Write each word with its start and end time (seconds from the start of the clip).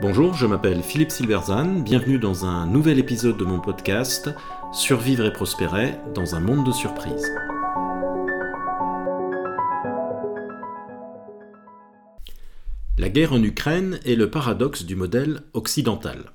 Bonjour, 0.00 0.34
je 0.34 0.46
m'appelle 0.46 0.82
Philippe 0.82 1.10
Silverzan, 1.10 1.80
bienvenue 1.80 2.18
dans 2.18 2.44
un 2.44 2.66
nouvel 2.66 2.98
épisode 2.98 3.38
de 3.38 3.44
mon 3.44 3.58
podcast 3.58 4.28
Survivre 4.70 5.24
et 5.24 5.32
prospérer 5.32 5.94
dans 6.14 6.34
un 6.34 6.40
monde 6.40 6.66
de 6.66 6.72
surprises. 6.72 7.32
La 12.98 13.08
guerre 13.08 13.32
en 13.32 13.42
Ukraine 13.42 13.98
est 14.04 14.14
le 14.14 14.30
paradoxe 14.30 14.84
du 14.84 14.94
modèle 14.94 15.40
occidental. 15.54 16.32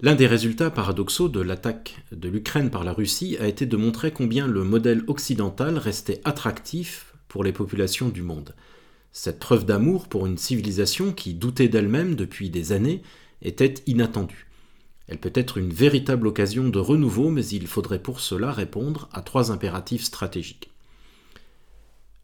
L'un 0.00 0.14
des 0.14 0.28
résultats 0.28 0.70
paradoxaux 0.70 1.28
de 1.28 1.40
l'attaque 1.40 1.96
de 2.12 2.28
l'Ukraine 2.28 2.70
par 2.70 2.84
la 2.84 2.92
Russie 2.92 3.36
a 3.40 3.48
été 3.48 3.66
de 3.66 3.76
montrer 3.76 4.12
combien 4.12 4.46
le 4.46 4.62
modèle 4.62 5.02
occidental 5.08 5.76
restait 5.76 6.20
attractif 6.24 7.14
pour 7.26 7.42
les 7.42 7.52
populations 7.52 8.10
du 8.10 8.22
monde. 8.22 8.54
Cette 9.12 9.38
preuve 9.38 9.64
d'amour 9.64 10.08
pour 10.08 10.26
une 10.26 10.38
civilisation 10.38 11.12
qui 11.12 11.34
doutait 11.34 11.68
d'elle-même 11.68 12.14
depuis 12.14 12.50
des 12.50 12.72
années 12.72 13.02
était 13.42 13.74
inattendue. 13.86 14.46
Elle 15.08 15.18
peut 15.18 15.32
être 15.34 15.56
une 15.56 15.72
véritable 15.72 16.26
occasion 16.26 16.68
de 16.68 16.78
renouveau, 16.78 17.30
mais 17.30 17.46
il 17.46 17.66
faudrait 17.66 18.02
pour 18.02 18.20
cela 18.20 18.52
répondre 18.52 19.08
à 19.12 19.22
trois 19.22 19.50
impératifs 19.50 20.04
stratégiques. 20.04 20.70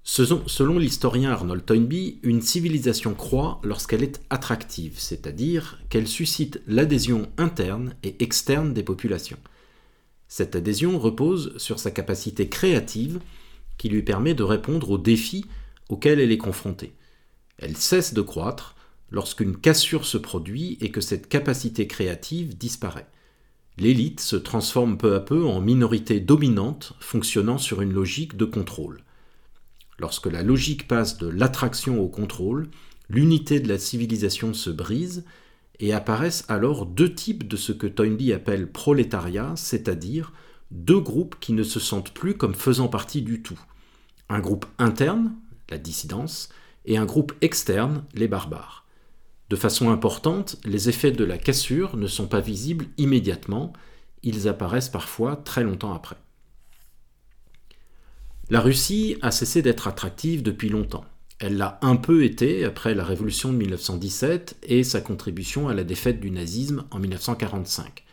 Selon 0.07 0.79
l'historien 0.79 1.31
Arnold 1.31 1.65
Toynbee, 1.65 2.19
une 2.23 2.43
civilisation 2.43 3.15
croît 3.15 3.59
lorsqu'elle 3.65 4.03
est 4.03 4.21
attractive, 4.29 4.97
c'est-à-dire 4.99 5.81
qu'elle 5.89 6.07
suscite 6.07 6.61
l'adhésion 6.67 7.31
interne 7.39 7.95
et 8.03 8.23
externe 8.23 8.75
des 8.75 8.83
populations. 8.83 9.39
Cette 10.29 10.57
adhésion 10.57 10.99
repose 10.99 11.57
sur 11.57 11.79
sa 11.79 11.91
capacité 11.91 12.51
créative 12.51 13.19
qui 13.79 13.89
lui 13.89 14.03
permet 14.03 14.35
de 14.35 14.43
répondre 14.43 14.91
aux 14.91 14.99
défis 14.99 15.47
elle 16.03 16.33
est 16.33 16.39
confrontée. 16.39 16.95
Elle 17.59 17.77
cesse 17.77 18.15
de 18.15 18.23
croître 18.23 18.75
lorsqu'une 19.11 19.57
cassure 19.57 20.05
se 20.05 20.19
produit 20.19 20.77
et 20.81 20.91
que 20.91 21.01
cette 21.01 21.29
capacité 21.29 21.87
créative 21.87 22.57
disparaît. 22.57 23.07
L'élite 23.77 24.21
se 24.21 24.37
transforme 24.37 24.99
peu 24.99 25.15
à 25.15 25.21
peu 25.21 25.45
en 25.45 25.61
minorité 25.61 26.21
dominante 26.21 26.95
fonctionnant 27.01 27.59
sur 27.59 27.81
une 27.81 27.93
logique 27.93 28.37
de 28.37 28.45
contrôle. 28.45 29.03
Lorsque 29.99 30.27
la 30.27 30.43
logique 30.43 30.89
passe 30.89 31.19
de 31.19 31.29
l'attraction 31.29 32.01
au 32.01 32.09
contrôle, 32.09 32.69
l'unité 33.09 33.61
de 33.61 33.69
la 33.69 33.79
civilisation 33.79 34.55
se 34.55 34.71
brise 34.71 35.25
et 35.81 35.93
apparaissent 35.93 36.45
alors 36.49 36.87
deux 36.87 37.13
types 37.13 37.47
de 37.49 37.57
ce 37.57 37.73
que 37.73 37.87
Toynbee 37.87 38.33
appelle 38.33 38.71
prolétariat, 38.71 39.53
c'est-à-dire 39.57 40.33
deux 40.71 41.01
groupes 41.01 41.37
qui 41.41 41.53
ne 41.53 41.63
se 41.63 41.81
sentent 41.81 42.13
plus 42.13 42.37
comme 42.37 42.55
faisant 42.55 42.89
partie 42.89 43.23
du 43.23 43.43
tout. 43.43 43.61
Un 44.29 44.41
groupe 44.41 44.67
interne, 44.79 45.35
la 45.71 45.79
dissidence, 45.79 46.49
et 46.85 46.97
un 46.97 47.05
groupe 47.07 47.33
externe, 47.41 48.05
les 48.15 48.29
barbares. 48.29 48.85
De 49.51 49.57
façon 49.57 49.91
importante, 49.91 50.57
les 50.65 50.89
effets 50.89 51.13
de 51.13 51.25
la 51.25 51.39
cassure 51.39 51.97
ne 51.97 52.07
sont 52.07 52.27
pas 52.27 52.41
visibles 52.41 52.87
immédiatement, 52.99 53.73
ils 54.23 54.49
apparaissent 54.49 54.89
parfois 54.89 55.37
très 55.37 55.63
longtemps 55.63 55.95
après. 55.95 56.17
La 58.51 58.61
Russie 58.61 59.17
a 59.23 59.31
cessé 59.31 59.63
d'être 59.63 59.89
attractive 59.89 60.43
depuis 60.43 60.69
longtemps. 60.69 61.05
Elle 61.39 61.57
l'a 61.57 61.79
un 61.83 61.97
peu 61.97 62.25
été 62.25 62.65
après 62.65 62.95
la 62.95 63.05
révolution 63.05 63.53
de 63.53 63.59
1917 63.59 64.57
et 64.63 64.85
sa 64.85 65.01
contribution 65.01 65.69
à 65.69 65.75
la 65.75 65.85
défaite 65.85 66.21
du 66.21 66.31
nazisme 66.31 66.85
en 66.91 66.99
1945. 66.99 68.05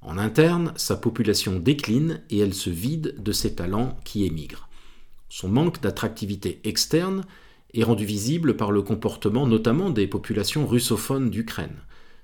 En 0.00 0.16
interne, 0.16 0.72
sa 0.76 0.96
population 0.96 1.58
décline 1.58 2.20
et 2.30 2.38
elle 2.38 2.54
se 2.54 2.70
vide 2.70 3.16
de 3.18 3.32
ses 3.32 3.54
talents 3.54 3.96
qui 4.04 4.24
émigrent. 4.24 4.67
Son 5.28 5.48
manque 5.48 5.80
d'attractivité 5.80 6.60
externe 6.64 7.24
est 7.74 7.82
rendu 7.82 8.04
visible 8.04 8.56
par 8.56 8.72
le 8.72 8.82
comportement 8.82 9.46
notamment 9.46 9.90
des 9.90 10.06
populations 10.06 10.66
russophones 10.66 11.30
d'Ukraine. 11.30 11.76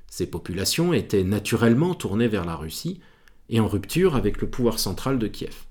Ces 0.09 0.27
populations 0.27 0.93
étaient 0.93 1.25
naturellement 1.25 1.95
tournées 1.95 2.29
vers 2.29 2.45
la 2.45 2.57
Russie 2.57 3.01
et 3.51 3.61
en 3.61 3.69
rupture 3.69 4.17
avec 4.17 4.41
le 4.41 4.49
pouvoir 4.49 4.79
central 4.79 5.19
de 5.19 5.27
Kiev. 5.27 5.65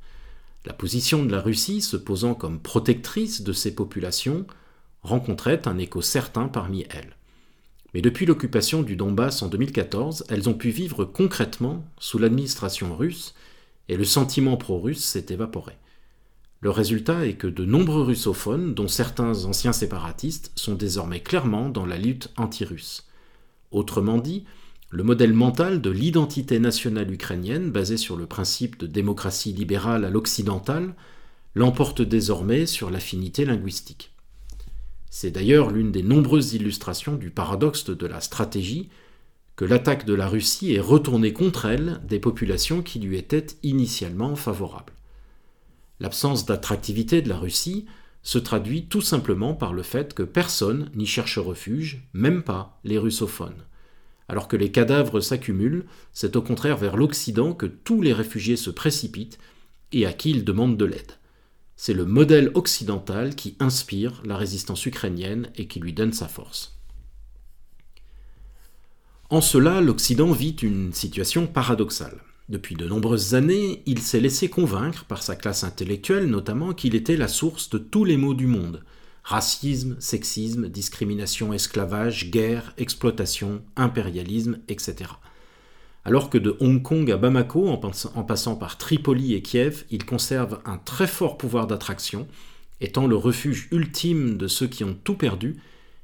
La 0.65 0.73
position 0.73 1.25
de 1.25 1.31
la 1.31 1.41
Russie, 1.41 1.81
se 1.81 1.97
posant 1.97 2.35
comme 2.35 2.59
protectrice 2.59 3.41
de 3.41 3.51
ces 3.51 3.75
populations, 3.75 4.45
rencontrait 5.01 5.67
un 5.67 5.77
écho 5.77 6.01
certain 6.01 6.47
parmi 6.47 6.85
elles. 6.89 7.17
Mais 7.93 8.01
depuis 8.01 8.25
l'occupation 8.25 8.81
du 8.81 8.95
Donbass 8.95 9.41
en 9.41 9.47
2014, 9.47 10.25
elles 10.29 10.49
ont 10.49 10.53
pu 10.53 10.69
vivre 10.69 11.05
concrètement 11.05 11.85
sous 11.99 12.17
l'administration 12.17 12.95
russe 12.95 13.35
et 13.89 13.97
le 13.97 14.05
sentiment 14.05 14.57
pro-russe 14.57 15.03
s'est 15.03 15.27
évaporé. 15.29 15.73
Le 16.63 16.69
résultat 16.69 17.27
est 17.27 17.33
que 17.33 17.47
de 17.47 17.65
nombreux 17.65 18.03
russophones, 18.03 18.73
dont 18.73 18.87
certains 18.87 19.43
anciens 19.43 19.73
séparatistes, 19.73 20.53
sont 20.55 20.75
désormais 20.75 21.19
clairement 21.19 21.67
dans 21.67 21.85
la 21.85 21.97
lutte 21.97 22.31
anti-russe. 22.37 23.05
Autrement 23.71 24.17
dit, 24.17 24.45
le 24.89 25.03
modèle 25.03 25.33
mental 25.33 25.81
de 25.81 25.89
l'identité 25.89 26.59
nationale 26.59 27.11
ukrainienne, 27.11 27.69
basé 27.69 27.97
sur 27.97 28.15
le 28.15 28.27
principe 28.27 28.79
de 28.79 28.87
démocratie 28.87 29.51
libérale 29.51 30.05
à 30.05 30.09
l'occidental, 30.09 30.95
l'emporte 31.53 32.01
désormais 32.01 32.65
sur 32.65 32.91
l'affinité 32.91 33.43
linguistique. 33.43 34.13
C'est 35.09 35.31
d'ailleurs 35.31 35.69
l'une 35.69 35.91
des 35.91 36.01
nombreuses 36.01 36.53
illustrations 36.53 37.15
du 37.15 37.29
paradoxe 37.29 37.89
de 37.89 38.07
la 38.07 38.21
stratégie 38.21 38.87
que 39.57 39.65
l'attaque 39.65 40.05
de 40.05 40.13
la 40.13 40.29
Russie 40.29 40.73
est 40.73 40.79
retournée 40.79 41.33
contre 41.33 41.65
elle 41.65 41.99
des 42.07 42.19
populations 42.19 42.81
qui 42.81 42.99
lui 42.99 43.17
étaient 43.17 43.47
initialement 43.63 44.37
favorables. 44.37 44.93
L'absence 46.03 46.45
d'attractivité 46.45 47.21
de 47.21 47.29
la 47.29 47.37
Russie 47.37 47.85
se 48.23 48.37
traduit 48.37 48.87
tout 48.87 48.99
simplement 48.99 49.53
par 49.53 49.71
le 49.71 49.83
fait 49.83 50.13
que 50.13 50.23
personne 50.23 50.91
n'y 50.95 51.05
cherche 51.05 51.37
refuge, 51.37 52.03
même 52.11 52.43
pas 52.43 52.77
les 52.83 52.97
russophones. 52.97 53.63
Alors 54.27 54.49
que 54.49 54.57
les 54.57 54.69
cadavres 54.69 55.21
s'accumulent, 55.21 55.85
c'est 56.11 56.35
au 56.35 56.41
contraire 56.41 56.75
vers 56.75 56.97
l'Occident 56.97 57.53
que 57.53 57.67
tous 57.67 58.01
les 58.01 58.11
réfugiés 58.11 58.57
se 58.57 58.69
précipitent 58.69 59.39
et 59.93 60.05
à 60.05 60.11
qui 60.11 60.31
ils 60.31 60.43
demandent 60.43 60.75
de 60.75 60.83
l'aide. 60.83 61.13
C'est 61.77 61.93
le 61.93 62.03
modèle 62.03 62.51
occidental 62.53 63.33
qui 63.33 63.55
inspire 63.61 64.21
la 64.25 64.35
résistance 64.35 64.85
ukrainienne 64.85 65.51
et 65.55 65.67
qui 65.67 65.79
lui 65.79 65.93
donne 65.93 66.11
sa 66.11 66.27
force. 66.27 66.77
En 69.29 69.39
cela, 69.39 69.79
l'Occident 69.79 70.33
vit 70.33 70.57
une 70.61 70.91
situation 70.91 71.47
paradoxale. 71.47 72.19
Depuis 72.49 72.75
de 72.75 72.85
nombreuses 72.85 73.35
années, 73.35 73.83
il 73.85 73.99
s'est 73.99 74.19
laissé 74.19 74.49
convaincre 74.49 75.05
par 75.05 75.23
sa 75.23 75.35
classe 75.35 75.63
intellectuelle 75.63 76.27
notamment 76.27 76.73
qu'il 76.73 76.93
était 76.93 77.15
la 77.15 77.29
source 77.29 77.69
de 77.69 77.77
tous 77.77 78.03
les 78.03 78.17
maux 78.17 78.33
du 78.33 78.47
monde, 78.47 78.83
racisme, 79.23 79.95
sexisme, 79.99 80.67
discrimination, 80.67 81.53
esclavage, 81.53 82.31
guerre, 82.31 82.73
exploitation, 82.77 83.61
impérialisme, 83.77 84.59
etc. 84.67 85.11
Alors 86.03 86.29
que 86.29 86.37
de 86.37 86.57
Hong 86.59 86.81
Kong 86.81 87.09
à 87.11 87.15
Bamako, 87.15 87.69
en 87.69 88.23
passant 88.23 88.55
par 88.57 88.77
Tripoli 88.77 89.35
et 89.35 89.41
Kiev, 89.41 89.85
il 89.89 90.05
conserve 90.05 90.59
un 90.65 90.77
très 90.77 91.07
fort 91.07 91.37
pouvoir 91.37 91.65
d'attraction, 91.65 92.27
étant 92.81 93.07
le 93.07 93.15
refuge 93.15 93.69
ultime 93.71 94.37
de 94.37 94.49
ceux 94.49 94.67
qui 94.67 94.83
ont 94.83 94.97
tout 95.01 95.15
perdu, 95.15 95.61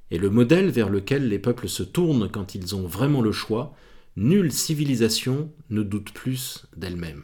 et 0.09 0.17
le 0.17 0.29
modèle 0.29 0.69
vers 0.69 0.89
lequel 0.89 1.27
les 1.27 1.37
peuples 1.37 1.67
se 1.67 1.83
tournent 1.83 2.29
quand 2.29 2.55
ils 2.55 2.75
ont 2.75 2.87
vraiment 2.87 3.21
le 3.21 3.33
choix, 3.33 3.75
nulle 4.19 4.51
civilisation 4.51 5.49
ne 5.69 5.81
doute 5.81 6.11
plus 6.11 6.65
d'elle-même. 6.75 7.23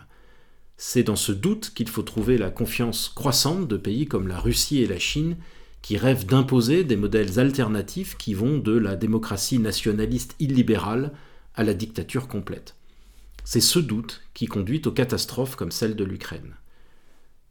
C'est 0.78 1.04
dans 1.04 1.18
ce 1.18 1.34
doute 1.34 1.74
qu'il 1.76 1.90
faut 1.90 2.04
trouver 2.04 2.38
la 2.38 2.50
confiance 2.50 3.10
croissante 3.14 3.68
de 3.68 3.76
pays 3.76 4.06
comme 4.06 4.30
la 4.30 4.40
Russie 4.40 4.82
et 4.82 4.88
la 4.88 4.98
Chine, 4.98 5.36
qui 5.82 5.98
rêvent 5.98 6.26
d'imposer 6.26 6.86
des 6.86 6.96
modèles 6.96 7.38
alternatifs 7.38 8.16
qui 8.16 8.34
vont 8.34 8.60
de 8.60 8.72
la 8.72 8.96
démocratie 8.96 9.60
nationaliste 9.60 10.36
illibérale 10.40 11.12
à 11.54 11.66
la 11.66 11.74
dictature 11.74 12.30
complète. 12.30 12.76
C'est 13.44 13.62
ce 13.62 13.80
doute 13.80 14.24
qui 14.34 14.46
conduit 14.46 14.82
aux 14.86 14.92
catastrophes 14.92 15.58
comme 15.58 15.72
celle 15.72 15.98
de 15.98 16.06
l'Ukraine. 16.06 16.56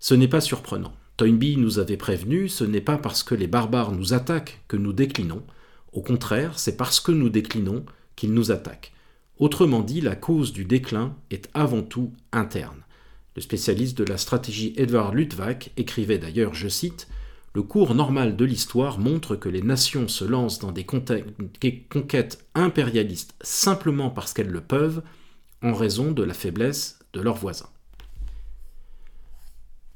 Ce 0.00 0.14
n'est 0.14 0.26
pas 0.26 0.40
surprenant. 0.40 0.94
Toynbee 1.18 1.58
nous 1.58 1.78
avait 1.78 1.98
prévenu, 1.98 2.48
ce 2.48 2.64
n'est 2.64 2.80
pas 2.80 2.96
parce 2.96 3.22
que 3.22 3.34
les 3.34 3.46
barbares 3.46 3.92
nous 3.92 4.14
attaquent 4.14 4.62
que 4.68 4.78
nous 4.78 4.94
déclinons, 4.94 5.42
au 5.92 6.00
contraire, 6.00 6.58
c'est 6.58 6.78
parce 6.78 6.98
que 6.98 7.12
nous 7.12 7.28
déclinons 7.28 7.84
qu'ils 8.16 8.32
nous 8.32 8.50
attaquent. 8.50 8.94
Autrement 9.38 9.80
dit, 9.80 10.00
la 10.00 10.16
cause 10.16 10.52
du 10.52 10.64
déclin 10.64 11.16
est 11.30 11.48
avant 11.54 11.82
tout 11.82 12.12
interne. 12.32 12.84
Le 13.36 13.42
spécialiste 13.42 13.98
de 13.98 14.04
la 14.04 14.16
stratégie 14.16 14.74
Edward 14.76 15.14
Luttwak 15.14 15.72
écrivait 15.76 16.18
d'ailleurs, 16.18 16.54
je 16.54 16.68
cite, 16.68 17.08
le 17.52 17.62
cours 17.62 17.94
normal 17.94 18.36
de 18.36 18.44
l'histoire 18.44 18.98
montre 18.98 19.36
que 19.36 19.48
les 19.48 19.62
nations 19.62 20.08
se 20.08 20.24
lancent 20.24 20.58
dans 20.58 20.72
des 20.72 20.84
conquêtes 20.84 22.44
impérialistes 22.54 23.34
simplement 23.40 24.10
parce 24.10 24.32
qu'elles 24.32 24.48
le 24.48 24.60
peuvent, 24.60 25.02
en 25.62 25.72
raison 25.72 26.12
de 26.12 26.22
la 26.22 26.34
faiblesse 26.34 26.98
de 27.12 27.20
leurs 27.20 27.36
voisins. 27.36 27.70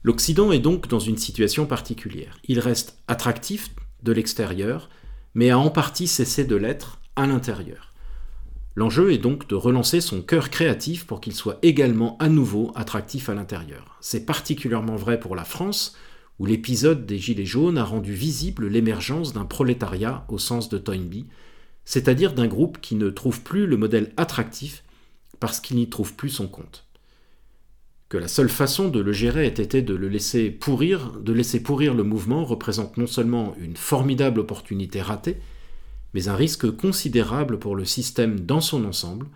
L'Occident 0.04 0.52
est 0.52 0.60
donc 0.60 0.88
dans 0.88 1.00
une 1.00 1.18
situation 1.18 1.66
particulière. 1.66 2.38
Il 2.44 2.60
reste 2.60 2.96
attractif 3.08 3.70
de 4.02 4.12
l'extérieur, 4.12 4.88
mais 5.34 5.50
a 5.50 5.58
en 5.58 5.70
partie 5.70 6.06
cessé 6.06 6.44
de 6.44 6.56
l'être 6.56 7.00
à 7.16 7.26
l'intérieur. 7.26 7.92
L'enjeu 8.78 9.12
est 9.12 9.18
donc 9.18 9.48
de 9.48 9.56
relancer 9.56 10.00
son 10.00 10.22
cœur 10.22 10.50
créatif 10.50 11.04
pour 11.04 11.20
qu'il 11.20 11.34
soit 11.34 11.58
également 11.62 12.16
à 12.20 12.28
nouveau 12.28 12.70
attractif 12.76 13.28
à 13.28 13.34
l'intérieur. 13.34 13.96
C'est 14.00 14.24
particulièrement 14.24 14.94
vrai 14.94 15.18
pour 15.18 15.34
la 15.34 15.42
France, 15.42 15.96
où 16.38 16.46
l'épisode 16.46 17.04
des 17.04 17.18
Gilets 17.18 17.44
jaunes 17.44 17.76
a 17.76 17.82
rendu 17.82 18.12
visible 18.12 18.68
l'émergence 18.68 19.32
d'un 19.32 19.46
prolétariat 19.46 20.24
au 20.28 20.38
sens 20.38 20.68
de 20.68 20.78
Toynbee, 20.78 21.26
c'est-à-dire 21.84 22.34
d'un 22.34 22.46
groupe 22.46 22.80
qui 22.80 22.94
ne 22.94 23.10
trouve 23.10 23.42
plus 23.42 23.66
le 23.66 23.76
modèle 23.76 24.12
attractif 24.16 24.84
parce 25.40 25.58
qu'il 25.58 25.76
n'y 25.76 25.90
trouve 25.90 26.14
plus 26.14 26.30
son 26.30 26.46
compte. 26.46 26.86
Que 28.08 28.16
la 28.16 28.28
seule 28.28 28.48
façon 28.48 28.86
de 28.86 29.00
le 29.00 29.12
gérer 29.12 29.46
ait 29.46 29.48
été 29.48 29.82
de 29.82 29.94
le 29.94 30.08
laisser 30.08 30.52
pourrir, 30.52 31.14
de 31.20 31.32
laisser 31.32 31.64
pourrir 31.64 31.94
le 31.94 32.04
mouvement 32.04 32.44
représente 32.44 32.96
non 32.96 33.08
seulement 33.08 33.56
une 33.58 33.76
formidable 33.76 34.38
opportunité 34.38 35.02
ratée, 35.02 35.38
mais 36.14 36.28
un 36.28 36.36
risque 36.36 36.70
considérable 36.70 37.58
pour 37.58 37.76
le 37.76 37.84
système 37.84 38.40
dans 38.40 38.60
son 38.60 38.84
ensemble, 38.84 39.26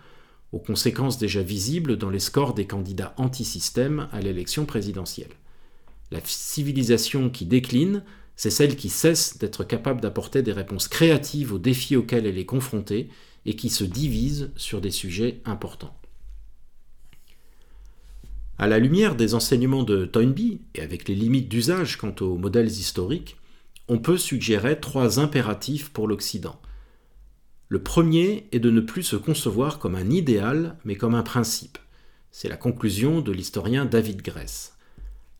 aux 0.51 0.59
conséquences 0.59 1.17
déjà 1.17 1.41
visibles 1.41 1.97
dans 1.97 2.09
les 2.09 2.19
scores 2.19 2.53
des 2.53 2.67
candidats 2.67 3.13
anti-système 3.17 4.07
à 4.11 4.21
l'élection 4.21 4.65
présidentielle. 4.65 5.31
La 6.11 6.19
civilisation 6.23 7.29
qui 7.29 7.45
décline, 7.45 8.03
c'est 8.35 8.51
celle 8.51 8.75
qui 8.75 8.89
cesse 8.89 9.37
d'être 9.39 9.63
capable 9.63 10.01
d'apporter 10.01 10.43
des 10.43 10.51
réponses 10.51 10.87
créatives 10.87 11.53
aux 11.53 11.59
défis 11.59 11.95
auxquels 11.95 12.27
elle 12.27 12.37
est 12.37 12.45
confrontée 12.45 13.09
et 13.45 13.55
qui 13.55 13.69
se 13.69 13.83
divise 13.83 14.51
sur 14.55 14.79
des 14.79 14.91
sujets 14.91 15.41
importants. 15.45 15.95
À 18.59 18.67
la 18.67 18.77
lumière 18.77 19.15
des 19.15 19.33
enseignements 19.33 19.83
de 19.83 20.05
Toynbee, 20.05 20.61
et 20.75 20.81
avec 20.81 21.07
les 21.07 21.15
limites 21.15 21.49
d'usage 21.49 21.97
quant 21.97 22.15
aux 22.21 22.37
modèles 22.37 22.69
historiques, 22.69 23.35
on 23.87 23.97
peut 23.97 24.17
suggérer 24.17 24.79
trois 24.79 25.19
impératifs 25.19 25.89
pour 25.89 26.07
l'Occident. 26.07 26.59
Le 27.67 27.81
premier 27.81 28.47
est 28.51 28.59
de 28.59 28.69
ne 28.69 28.81
plus 28.81 29.03
se 29.03 29.15
concevoir 29.15 29.79
comme 29.79 29.95
un 29.95 30.09
idéal, 30.09 30.77
mais 30.85 30.95
comme 30.95 31.15
un 31.15 31.23
principe. 31.23 31.77
C'est 32.31 32.49
la 32.49 32.57
conclusion 32.57 33.21
de 33.21 33.31
l'historien 33.31 33.85
David 33.85 34.21
Gress. 34.21 34.77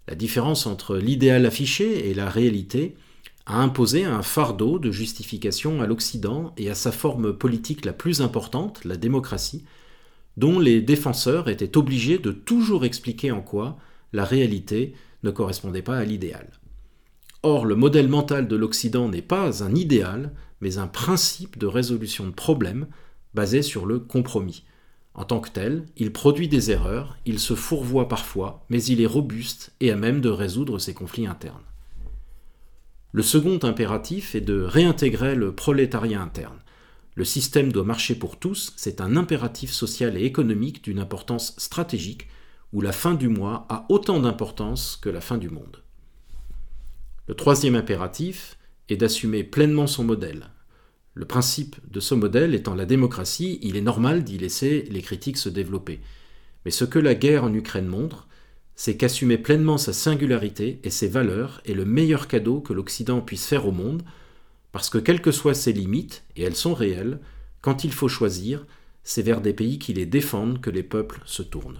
La 0.07 0.15
différence 0.15 0.65
entre 0.65 0.97
l'idéal 0.97 1.45
affiché 1.45 2.09
et 2.09 2.13
la 2.13 2.29
réalité 2.29 2.95
a 3.45 3.61
imposé 3.61 4.03
un 4.03 4.21
fardeau 4.21 4.79
de 4.79 4.91
justification 4.91 5.81
à 5.81 5.87
l'Occident 5.87 6.53
et 6.57 6.69
à 6.69 6.75
sa 6.75 6.91
forme 6.91 7.33
politique 7.33 7.85
la 7.85 7.93
plus 7.93 8.21
importante, 8.21 8.83
la 8.85 8.97
démocratie, 8.97 9.63
dont 10.37 10.59
les 10.59 10.81
défenseurs 10.81 11.49
étaient 11.49 11.77
obligés 11.77 12.17
de 12.17 12.31
toujours 12.31 12.85
expliquer 12.85 13.31
en 13.31 13.41
quoi 13.41 13.77
la 14.11 14.25
réalité 14.25 14.93
ne 15.23 15.31
correspondait 15.31 15.81
pas 15.81 15.97
à 15.97 16.05
l'idéal. 16.05 16.49
Or, 17.45 17.65
le 17.65 17.75
modèle 17.75 18.07
mental 18.07 18.47
de 18.47 18.55
l'Occident 18.55 19.09
n'est 19.09 19.21
pas 19.21 19.65
un 19.65 19.75
idéal, 19.75 20.31
mais 20.61 20.77
un 20.77 20.87
principe 20.87 21.57
de 21.57 21.67
résolution 21.67 22.25
de 22.25 22.31
problèmes 22.31 22.87
basé 23.33 23.61
sur 23.61 23.85
le 23.85 23.99
compromis. 23.99 24.63
En 25.13 25.25
tant 25.25 25.41
que 25.41 25.49
tel, 25.49 25.85
il 25.97 26.13
produit 26.13 26.47
des 26.47 26.71
erreurs, 26.71 27.17
il 27.25 27.39
se 27.39 27.53
fourvoie 27.53 28.07
parfois, 28.07 28.65
mais 28.69 28.81
il 28.85 29.01
est 29.01 29.05
robuste 29.05 29.73
et 29.81 29.91
à 29.91 29.97
même 29.97 30.21
de 30.21 30.29
résoudre 30.29 30.79
ses 30.79 30.93
conflits 30.93 31.27
internes. 31.27 31.65
Le 33.11 33.21
second 33.21 33.59
impératif 33.63 34.35
est 34.35 34.41
de 34.41 34.61
réintégrer 34.61 35.35
le 35.35 35.53
prolétariat 35.53 36.21
interne. 36.21 36.59
Le 37.13 37.25
système 37.25 37.73
doit 37.73 37.83
marcher 37.83 38.15
pour 38.15 38.39
tous, 38.39 38.73
c'est 38.77 39.01
un 39.01 39.17
impératif 39.17 39.71
social 39.71 40.17
et 40.17 40.23
économique 40.23 40.81
d'une 40.83 40.97
importance 40.97 41.53
stratégique, 41.57 42.29
où 42.71 42.79
la 42.79 42.93
fin 42.93 43.13
du 43.13 43.27
mois 43.27 43.67
a 43.69 43.85
autant 43.89 44.21
d'importance 44.21 44.97
que 44.99 45.09
la 45.09 45.21
fin 45.21 45.37
du 45.37 45.49
monde. 45.49 45.82
Le 47.25 47.35
troisième 47.35 47.75
impératif 47.75 48.57
est 48.89 48.97
d'assumer 48.97 49.45
pleinement 49.45 49.87
son 49.87 50.03
modèle. 50.03 50.49
Le 51.13 51.23
principe 51.23 51.77
de 51.89 52.01
ce 52.01 52.15
modèle 52.15 52.53
étant 52.53 52.75
la 52.75 52.85
démocratie, 52.85 53.59
il 53.61 53.77
est 53.77 53.81
normal 53.81 54.25
d'y 54.25 54.37
laisser 54.37 54.85
les 54.91 55.01
critiques 55.01 55.37
se 55.37 55.47
développer. 55.47 56.01
Mais 56.65 56.71
ce 56.71 56.83
que 56.83 56.99
la 56.99 57.15
guerre 57.15 57.45
en 57.45 57.53
Ukraine 57.53 57.87
montre, 57.87 58.27
c'est 58.75 58.97
qu'assumer 58.97 59.37
pleinement 59.37 59.77
sa 59.77 59.93
singularité 59.93 60.81
et 60.83 60.89
ses 60.89 61.07
valeurs 61.07 61.61
est 61.63 61.75
le 61.75 61.85
meilleur 61.85 62.27
cadeau 62.27 62.59
que 62.59 62.73
l'Occident 62.73 63.21
puisse 63.21 63.45
faire 63.45 63.67
au 63.67 63.71
monde, 63.71 64.03
parce 64.73 64.89
que 64.89 64.97
quelles 64.97 65.21
que 65.21 65.31
soient 65.31 65.53
ses 65.53 65.71
limites, 65.71 66.25
et 66.35 66.43
elles 66.43 66.57
sont 66.57 66.73
réelles, 66.73 67.21
quand 67.61 67.85
il 67.85 67.93
faut 67.93 68.09
choisir, 68.09 68.65
c'est 69.05 69.21
vers 69.21 69.39
des 69.39 69.53
pays 69.53 69.79
qui 69.79 69.93
les 69.93 70.05
défendent 70.05 70.59
que 70.59 70.69
les 70.71 70.83
peuples 70.83 71.21
se 71.25 71.43
tournent. 71.43 71.79